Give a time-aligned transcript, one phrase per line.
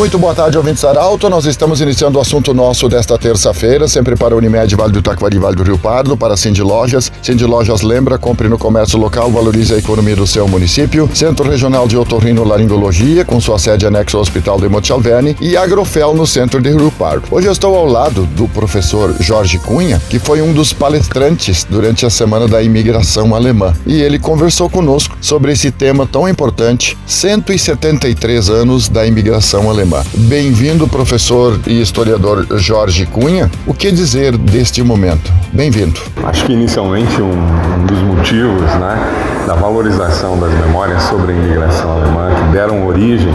[0.00, 1.28] Muito boa tarde, ouvintes Arauto.
[1.28, 5.54] Nós estamos iniciando o assunto nosso desta terça-feira, sempre para Unimed Vale do Taquari Vale
[5.54, 7.12] do Rio Pardo, para Cindy Lojas.
[7.22, 11.06] Cindy Lojas lembra, compre no comércio local, valorize a economia do seu município.
[11.12, 14.90] Centro Regional de Otorrino Laringologia, com sua sede anexa ao Hospital de Monte
[15.38, 17.28] e Agrofel no centro de Rio Pardo.
[17.30, 22.06] Hoje eu estou ao lado do professor Jorge Cunha, que foi um dos palestrantes durante
[22.06, 23.74] a semana da imigração alemã.
[23.86, 29.89] E ele conversou conosco sobre esse tema tão importante, 173 anos da imigração alemã.
[30.14, 33.50] Bem-vindo, professor e historiador Jorge Cunha.
[33.66, 35.32] O que dizer deste momento?
[35.52, 36.00] Bem-vindo.
[36.22, 41.90] Acho que inicialmente um, um, dos motivos né, da valorização das memórias sobre a imigração
[41.90, 43.34] alemã que deram origem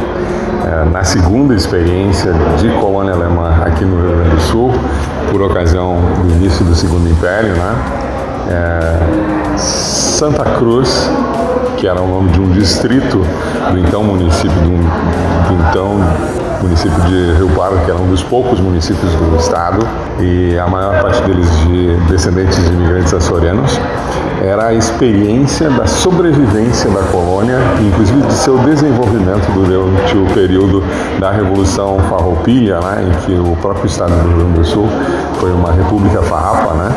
[0.65, 4.71] é, na segunda experiência de colônia alemã aqui no Rio Grande do Sul,
[5.31, 7.75] por ocasião do início do Segundo Império, né?
[8.47, 11.09] É, Santa Cruz,
[11.75, 13.17] que era o nome de um distrito
[13.71, 18.59] do então município, do, do então município de Rio Pardo, que era um dos poucos
[18.59, 19.87] municípios do estado,
[20.19, 23.79] e a maior parte deles de descendentes de imigrantes açorianos,
[24.41, 30.83] era a experiência da sobrevivência da colônia, inclusive de seu desenvolvimento durante o período
[31.19, 34.87] da Revolução Farroupilha, né, em que o próprio estado do Rio Grande do Sul
[35.39, 36.91] foi uma república farrapa, né,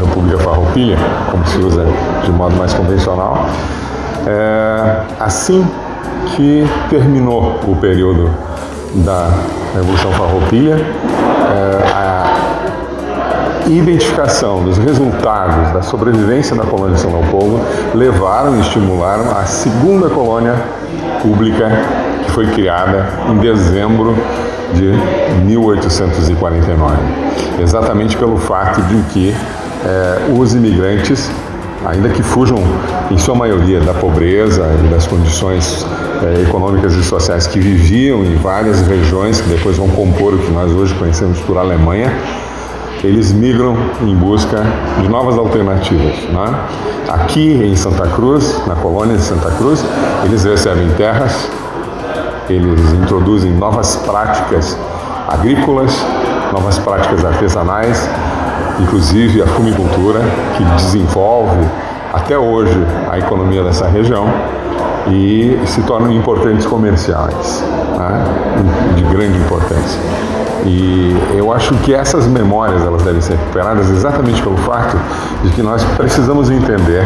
[0.00, 0.98] República Farroupilha,
[1.30, 1.86] como se usa
[2.24, 3.46] de modo mais convencional.
[4.26, 5.66] É, assim
[6.36, 8.30] que terminou o período
[8.94, 9.30] da
[9.74, 12.20] Revolução Farroupilha, é, a
[13.68, 17.60] identificação dos resultados da sobrevivência da colônia de São Leopoldo
[17.94, 20.54] levaram e estimularam a segunda colônia
[21.22, 21.70] pública
[22.24, 24.16] que foi criada em dezembro
[24.74, 24.92] de
[25.44, 26.96] 1849,
[27.60, 29.34] exatamente pelo fato de que
[29.84, 31.30] é, os imigrantes
[31.84, 32.58] ainda que fujam,
[33.10, 35.86] em sua maioria, da pobreza e das condições
[36.22, 40.50] é, econômicas e sociais que viviam em várias regiões que depois vão compor o que
[40.52, 42.12] nós hoje conhecemos por Alemanha,
[43.02, 44.62] eles migram em busca
[45.00, 46.16] de novas alternativas.
[46.24, 46.54] Né?
[47.08, 49.84] Aqui em Santa Cruz, na colônia de Santa Cruz,
[50.24, 51.48] eles recebem terras,
[52.48, 54.76] eles introduzem novas práticas
[55.28, 55.92] agrícolas,
[56.52, 58.08] novas práticas artesanais,
[58.82, 60.20] inclusive a fumicultura,
[60.56, 61.66] que desenvolve
[62.12, 62.76] até hoje
[63.10, 64.26] a economia dessa região
[65.08, 67.64] e se tornam importantes comerciais,
[67.96, 68.24] né?
[68.96, 70.00] de grande importância.
[70.66, 74.98] E eu acho que essas memórias elas devem ser recuperadas exatamente pelo fato
[75.42, 77.04] de que nós precisamos entender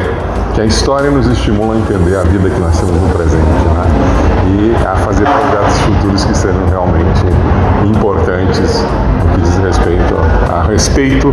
[0.55, 4.75] que a história nos estimula a entender a vida que nós temos no presente né?
[4.83, 7.21] e a fazer projetos futuros que sejam realmente
[7.87, 8.85] importantes
[9.23, 10.15] no que diz respeito
[10.53, 11.33] a respeito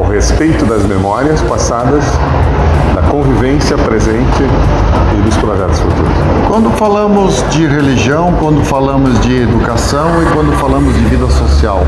[0.00, 2.02] ao respeito das memórias passadas,
[2.94, 4.42] da convivência presente
[5.18, 6.12] e dos projetos futuros.
[6.48, 11.82] Quando falamos de religião, quando falamos de educação e quando falamos de vida social,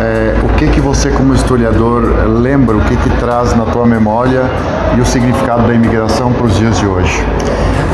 [0.00, 4.42] é, o que que você como historiador lembra, o que que traz na tua memória
[4.96, 7.24] e o significado da imigração para os dias de hoje?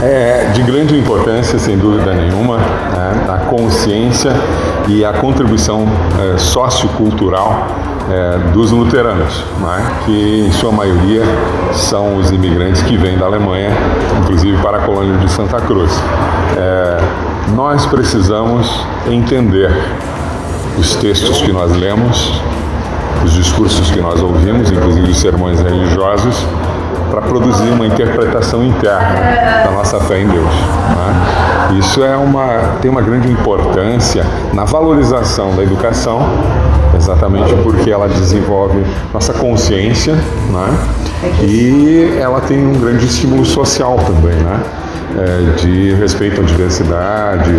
[0.02, 4.32] É de grande importância, sem dúvida nenhuma, né, a consciência
[4.88, 5.86] e a contribuição
[6.18, 7.66] é, sociocultural
[8.10, 11.22] é, dos luteranos, né, que em sua maioria
[11.72, 13.70] são os imigrantes que vêm da Alemanha,
[14.22, 15.90] inclusive para a colônia de Santa Cruz.
[16.56, 16.98] É,
[17.54, 19.70] nós precisamos entender
[20.78, 22.40] os textos que nós lemos,
[23.24, 26.36] os discursos que nós ouvimos, inclusive os sermões religiosos,
[27.10, 30.44] para produzir uma interpretação interna da nossa fé em Deus.
[30.44, 31.78] Né?
[31.78, 36.20] Isso é uma, tem uma grande importância na valorização da educação,
[36.96, 40.78] exatamente porque ela desenvolve nossa consciência né?
[41.42, 44.36] e ela tem um grande estímulo social também.
[44.36, 44.60] Né?
[45.18, 47.52] É, de respeito à diversidade,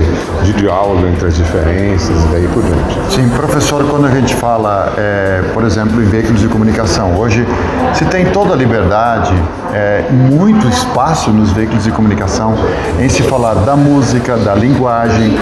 [0.44, 3.16] de diálogo entre as diferenças e daí por diante.
[3.16, 7.48] Sim, professor, quando a gente fala, é, por exemplo, em veículos de comunicação, hoje
[7.94, 9.34] se tem toda a liberdade,
[9.74, 12.56] é, muito espaço nos veículos de comunicação
[13.00, 15.36] em se falar da música, da linguagem.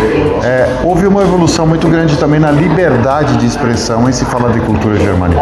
[0.44, 4.60] É, houve uma evolução muito grande também na liberdade de expressão em se falar de
[4.62, 5.42] cultura germânica.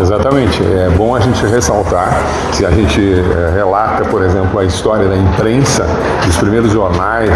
[0.00, 0.62] Exatamente.
[0.62, 2.20] É bom a gente ressaltar,
[2.52, 5.86] se a gente é, relata, por exemplo, a história da imprensa
[6.26, 7.30] dos primeiros jornais,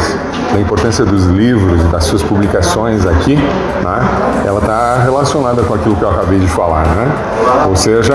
[0.52, 4.44] da importância dos livros, das suas publicações aqui, né?
[4.46, 6.87] ela está relacionada com aquilo que eu acabei de falar.
[6.87, 7.12] Né?
[7.69, 8.14] Ou seja,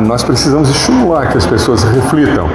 [0.00, 2.48] nós precisamos estimular que as pessoas reflitam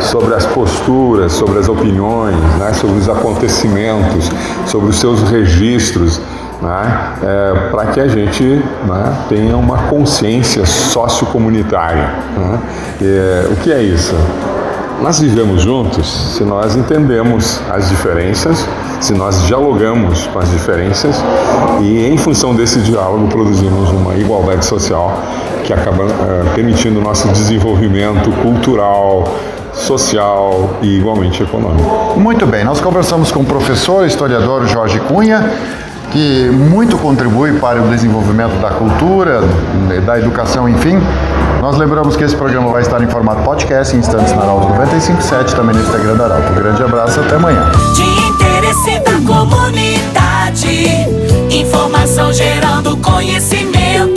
[0.00, 2.72] sobre as posturas, sobre as opiniões, né?
[2.74, 4.30] sobre os acontecimentos,
[4.66, 6.20] sobre os seus registros
[6.60, 12.10] né, é, para que a gente né, tenha uma consciência sociocomunitária.
[12.36, 12.60] Né?
[13.02, 14.14] É, o que é isso?
[15.02, 18.66] Nós vivemos juntos se nós entendemos as diferenças,
[19.00, 21.22] se nós dialogamos com as diferenças
[21.80, 25.20] e, em função desse diálogo, produzimos uma igualdade social
[25.64, 29.34] que acaba é, permitindo o nosso desenvolvimento cultural,
[29.72, 32.18] social e igualmente econômico.
[32.18, 35.50] Muito bem, nós conversamos com o professor historiador Jorge Cunha
[36.14, 39.40] que muito contribui para o desenvolvimento da cultura,
[40.06, 41.00] da educação, enfim.
[41.64, 45.56] Nós lembramos que esse programa vai estar em formato podcast em instantes na Arauto 957,
[45.56, 46.52] também no Instagram da Arauto.
[46.52, 47.72] Grande abraço, até amanhã.
[47.94, 51.08] De interesse da comunidade,
[51.50, 54.13] informação gerando conhecimento.